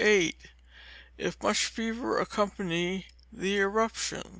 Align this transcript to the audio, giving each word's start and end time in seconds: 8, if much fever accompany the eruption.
8, 0.03 0.35
if 1.19 1.43
much 1.43 1.67
fever 1.67 2.17
accompany 2.17 3.05
the 3.31 3.59
eruption. 3.59 4.23